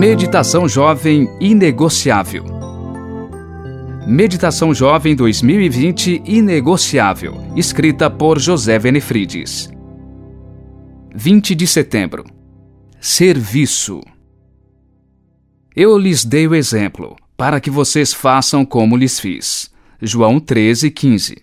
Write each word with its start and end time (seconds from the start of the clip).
Meditação 0.00 0.66
Jovem 0.66 1.28
Inegociável. 1.38 2.42
Meditação 4.06 4.72
Jovem 4.72 5.14
2020 5.14 6.22
Inegociável, 6.24 7.34
escrita 7.54 8.08
por 8.08 8.38
José 8.38 8.78
Venefrides. 8.78 9.68
20 11.14 11.54
de 11.54 11.66
setembro. 11.66 12.24
Serviço. 12.98 14.00
Eu 15.76 15.98
lhes 15.98 16.24
dei 16.24 16.48
o 16.48 16.54
exemplo, 16.54 17.14
para 17.36 17.60
que 17.60 17.68
vocês 17.68 18.10
façam 18.10 18.64
como 18.64 18.96
lhes 18.96 19.20
fiz. 19.20 19.70
João 20.00 20.40
13, 20.40 20.90
15. 20.90 21.42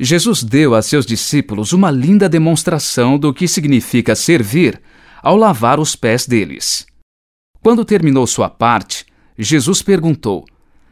Jesus 0.00 0.42
deu 0.42 0.74
a 0.74 0.80
seus 0.80 1.04
discípulos 1.04 1.74
uma 1.74 1.90
linda 1.90 2.30
demonstração 2.30 3.18
do 3.18 3.34
que 3.34 3.46
significa 3.46 4.14
servir 4.14 4.80
ao 5.22 5.36
lavar 5.36 5.78
os 5.78 5.94
pés 5.94 6.26
deles. 6.26 6.88
Quando 7.62 7.84
terminou 7.84 8.26
sua 8.26 8.48
parte, 8.48 9.06
Jesus 9.38 9.82
perguntou: 9.82 10.44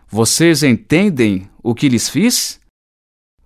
Vocês 0.08 0.62
entendem 0.62 1.48
o 1.62 1.74
que 1.74 1.88
lhes 1.88 2.08
fiz? 2.08 2.60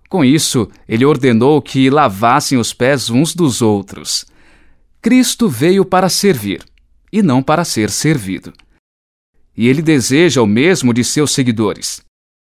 Com 0.09 0.25
isso, 0.25 0.69
ele 0.87 1.05
ordenou 1.05 1.61
que 1.61 1.89
lavassem 1.89 2.57
os 2.57 2.73
pés 2.73 3.09
uns 3.09 3.33
dos 3.33 3.61
outros. 3.61 4.25
Cristo 5.01 5.47
veio 5.47 5.85
para 5.85 6.09
servir 6.09 6.63
e 7.11 7.21
não 7.21 7.41
para 7.41 7.63
ser 7.63 7.89
servido. 7.89 8.53
E 9.55 9.67
ele 9.67 9.81
deseja 9.81 10.41
o 10.41 10.47
mesmo 10.47 10.93
de 10.93 11.03
seus 11.03 11.31
seguidores. 11.31 12.01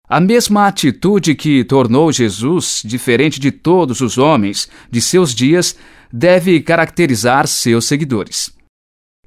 A 0.09 0.21
mesma 0.21 0.67
atitude 0.67 1.35
que 1.35 1.65
tornou 1.65 2.11
Jesus 2.11 2.81
diferente 2.85 3.39
de 3.39 3.51
todos 3.51 3.99
os 3.99 4.17
homens 4.17 4.69
de 4.89 5.01
seus 5.01 5.35
dias 5.35 5.75
deve 6.11 6.61
caracterizar 6.61 7.45
seus 7.45 7.85
seguidores. 7.85 8.49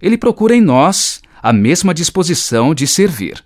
Ele 0.01 0.17
procura 0.17 0.57
em 0.57 0.61
nós 0.63 1.21
a 1.43 1.53
mesma 1.53 1.95
disposição 1.95 2.75
de 2.75 2.87
servir. 2.87 3.43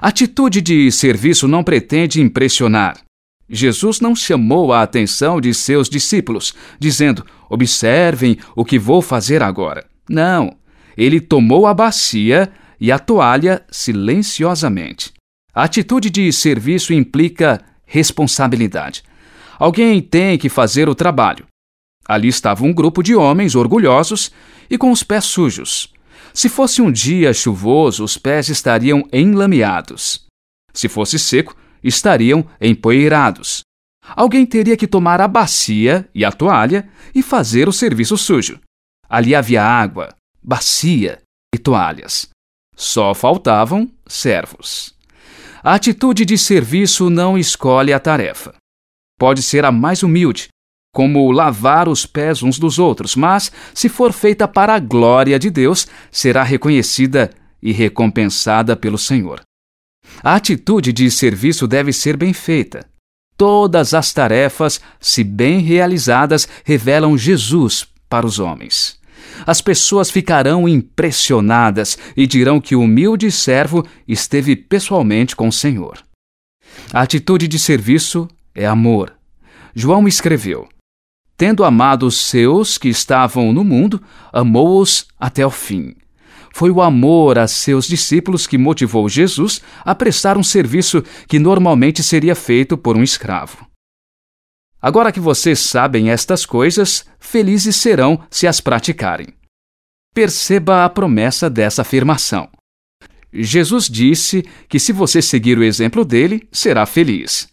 Atitude 0.00 0.60
de 0.60 0.90
serviço 0.90 1.46
não 1.46 1.62
pretende 1.62 2.20
impressionar. 2.20 2.98
Jesus 3.48 4.00
não 4.00 4.16
chamou 4.16 4.72
a 4.72 4.82
atenção 4.82 5.40
de 5.40 5.52
seus 5.52 5.88
discípulos, 5.88 6.54
dizendo: 6.78 7.24
Observem 7.48 8.38
o 8.56 8.64
que 8.64 8.78
vou 8.78 9.02
fazer 9.02 9.42
agora. 9.42 9.84
Não. 10.08 10.56
Ele 10.96 11.20
tomou 11.20 11.66
a 11.66 11.74
bacia 11.74 12.50
e 12.80 12.90
a 12.90 12.98
toalha 12.98 13.64
silenciosamente. 13.70 15.12
A 15.54 15.64
atitude 15.64 16.10
de 16.10 16.32
serviço 16.32 16.92
implica 16.92 17.60
responsabilidade. 17.86 19.02
Alguém 19.58 20.00
tem 20.00 20.36
que 20.36 20.48
fazer 20.48 20.88
o 20.88 20.94
trabalho. 20.94 21.46
Ali 22.06 22.28
estava 22.28 22.64
um 22.64 22.72
grupo 22.72 23.02
de 23.02 23.14
homens 23.14 23.54
orgulhosos 23.54 24.32
e 24.68 24.76
com 24.76 24.90
os 24.90 25.02
pés 25.02 25.24
sujos. 25.24 25.93
Se 26.34 26.48
fosse 26.48 26.82
um 26.82 26.90
dia 26.90 27.32
chuvoso, 27.32 28.02
os 28.02 28.18
pés 28.18 28.48
estariam 28.48 29.08
enlameados. 29.12 30.26
Se 30.72 30.88
fosse 30.88 31.16
seco, 31.16 31.56
estariam 31.82 32.44
empoeirados. 32.60 33.60
Alguém 34.04 34.44
teria 34.44 34.76
que 34.76 34.88
tomar 34.88 35.20
a 35.20 35.28
bacia 35.28 36.08
e 36.12 36.24
a 36.24 36.32
toalha 36.32 36.90
e 37.14 37.22
fazer 37.22 37.68
o 37.68 37.72
serviço 37.72 38.18
sujo. 38.18 38.60
Ali 39.08 39.34
havia 39.34 39.62
água, 39.62 40.14
bacia 40.42 41.22
e 41.54 41.58
toalhas. 41.58 42.28
Só 42.76 43.14
faltavam 43.14 43.88
servos. 44.06 44.92
A 45.62 45.74
atitude 45.74 46.24
de 46.24 46.36
serviço 46.36 47.08
não 47.08 47.38
escolhe 47.38 47.92
a 47.92 48.00
tarefa. 48.00 48.54
Pode 49.18 49.40
ser 49.40 49.64
a 49.64 49.70
mais 49.70 50.02
humilde, 50.02 50.48
como 50.94 51.32
lavar 51.32 51.88
os 51.88 52.06
pés 52.06 52.40
uns 52.40 52.56
dos 52.56 52.78
outros, 52.78 53.16
mas, 53.16 53.50
se 53.74 53.88
for 53.88 54.12
feita 54.12 54.46
para 54.46 54.76
a 54.76 54.78
glória 54.78 55.36
de 55.40 55.50
Deus, 55.50 55.88
será 56.10 56.44
reconhecida 56.44 57.30
e 57.60 57.72
recompensada 57.72 58.76
pelo 58.76 58.96
Senhor. 58.96 59.40
A 60.22 60.36
atitude 60.36 60.92
de 60.92 61.10
serviço 61.10 61.66
deve 61.66 61.92
ser 61.92 62.16
bem 62.16 62.32
feita. 62.32 62.86
Todas 63.36 63.92
as 63.92 64.12
tarefas, 64.12 64.80
se 65.00 65.24
bem 65.24 65.58
realizadas, 65.58 66.48
revelam 66.64 67.18
Jesus 67.18 67.84
para 68.08 68.24
os 68.24 68.38
homens. 68.38 68.96
As 69.44 69.60
pessoas 69.60 70.10
ficarão 70.10 70.68
impressionadas 70.68 71.98
e 72.16 72.24
dirão 72.24 72.60
que 72.60 72.76
o 72.76 72.82
humilde 72.82 73.32
servo 73.32 73.84
esteve 74.06 74.54
pessoalmente 74.54 75.34
com 75.34 75.48
o 75.48 75.52
Senhor. 75.52 75.98
A 76.92 77.00
atitude 77.00 77.48
de 77.48 77.58
serviço 77.58 78.28
é 78.54 78.64
amor. 78.64 79.12
João 79.74 80.06
escreveu: 80.06 80.68
Tendo 81.36 81.64
amado 81.64 82.06
os 82.06 82.16
seus 82.16 82.78
que 82.78 82.88
estavam 82.88 83.52
no 83.52 83.64
mundo, 83.64 84.00
amou-os 84.32 85.06
até 85.18 85.44
o 85.44 85.50
fim. 85.50 85.94
Foi 86.54 86.70
o 86.70 86.80
amor 86.80 87.36
a 87.36 87.48
seus 87.48 87.88
discípulos 87.88 88.46
que 88.46 88.56
motivou 88.56 89.08
Jesus 89.08 89.60
a 89.84 89.92
prestar 89.92 90.38
um 90.38 90.42
serviço 90.42 91.02
que 91.28 91.40
normalmente 91.40 92.00
seria 92.00 92.36
feito 92.36 92.78
por 92.78 92.96
um 92.96 93.02
escravo. 93.02 93.66
Agora 94.80 95.10
que 95.10 95.18
vocês 95.18 95.58
sabem 95.58 96.10
estas 96.10 96.46
coisas, 96.46 97.04
felizes 97.18 97.74
serão 97.74 98.20
se 98.30 98.46
as 98.46 98.60
praticarem. 98.60 99.28
Perceba 100.14 100.84
a 100.84 100.88
promessa 100.88 101.50
dessa 101.50 101.82
afirmação. 101.82 102.48
Jesus 103.32 103.88
disse 103.88 104.44
que 104.68 104.78
se 104.78 104.92
você 104.92 105.20
seguir 105.20 105.58
o 105.58 105.64
exemplo 105.64 106.04
dele, 106.04 106.46
será 106.52 106.86
feliz. 106.86 107.48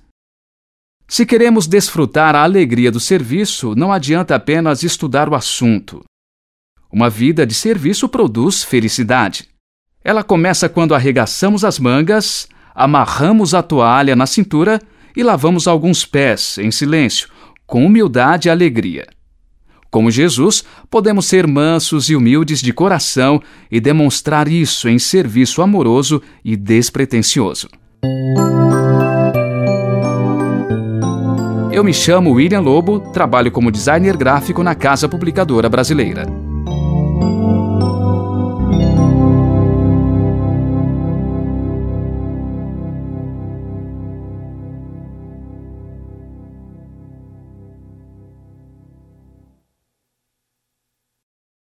Se 1.12 1.26
queremos 1.26 1.68
desfrutar 1.68 2.38
a 2.38 2.42
alegria 2.42 2.90
do 2.90 2.98
serviço, 2.98 3.76
não 3.76 3.92
adianta 3.92 4.34
apenas 4.34 4.82
estudar 4.82 5.28
o 5.28 5.36
assunto. 5.36 6.06
Uma 6.90 7.10
vida 7.10 7.46
de 7.46 7.54
serviço 7.54 8.08
produz 8.08 8.64
felicidade. 8.64 9.50
Ela 10.06 10.24
começa 10.24 10.70
quando 10.70 10.96
arregaçamos 10.96 11.66
as 11.66 11.80
mangas, 11.80 12.48
amarramos 12.74 13.54
a 13.54 13.62
toalha 13.62 14.16
na 14.16 14.26
cintura 14.26 14.80
e 15.14 15.22
lavamos 15.22 15.68
alguns 15.68 16.06
pés, 16.06 16.58
em 16.58 16.72
silêncio, 16.72 17.28
com 17.68 17.86
humildade 17.86 18.48
e 18.48 18.50
alegria. 18.50 19.06
Como 19.92 20.10
Jesus, 20.10 20.64
podemos 20.90 21.26
ser 21.26 21.46
mansos 21.46 22.10
e 22.10 22.16
humildes 22.16 22.62
de 22.62 22.72
coração 22.72 23.44
e 23.70 23.82
demonstrar 23.82 24.48
isso 24.48 24.88
em 24.88 24.98
serviço 24.98 25.62
amoroso 25.62 26.22
e 26.42 26.56
despretensioso. 26.56 27.68
Eu 31.72 31.86
me 31.86 31.94
chamo 31.94 32.34
William 32.34 32.60
Lobo, 32.60 33.00
trabalho 33.00 33.50
como 33.50 33.72
designer 33.72 34.18
gráfico 34.18 34.62
na 34.62 34.76
Casa 34.76 35.08
Publicadora 35.08 35.70
Brasileira. 35.70 36.51